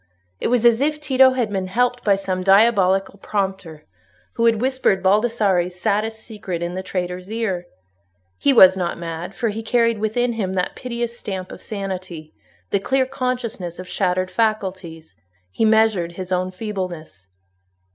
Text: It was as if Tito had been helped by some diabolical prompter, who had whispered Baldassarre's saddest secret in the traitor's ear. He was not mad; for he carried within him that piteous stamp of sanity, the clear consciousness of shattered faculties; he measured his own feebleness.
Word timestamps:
It 0.39 0.47
was 0.47 0.65
as 0.65 0.81
if 0.81 0.99
Tito 0.99 1.33
had 1.33 1.51
been 1.51 1.67
helped 1.67 2.03
by 2.03 2.15
some 2.15 2.41
diabolical 2.41 3.19
prompter, 3.19 3.83
who 4.33 4.47
had 4.47 4.59
whispered 4.59 5.03
Baldassarre's 5.03 5.79
saddest 5.79 6.21
secret 6.21 6.63
in 6.63 6.73
the 6.73 6.81
traitor's 6.81 7.31
ear. 7.31 7.67
He 8.39 8.51
was 8.51 8.75
not 8.75 8.97
mad; 8.97 9.35
for 9.35 9.49
he 9.49 9.61
carried 9.61 9.99
within 9.99 10.33
him 10.33 10.53
that 10.53 10.75
piteous 10.75 11.19
stamp 11.19 11.51
of 11.51 11.61
sanity, 11.61 12.33
the 12.71 12.79
clear 12.79 13.05
consciousness 13.05 13.77
of 13.77 13.87
shattered 13.87 14.31
faculties; 14.31 15.15
he 15.51 15.65
measured 15.65 16.13
his 16.13 16.31
own 16.31 16.49
feebleness. 16.49 17.27